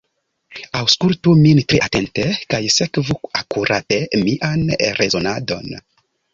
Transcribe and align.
Aŭskultu 0.79 1.33
min 1.41 1.61
tre 1.73 1.81
atente, 1.89 2.25
kaj 2.55 2.63
sekvu 2.77 3.19
akurate 3.43 4.03
mian 4.25 4.67
rezonadon. 5.01 5.73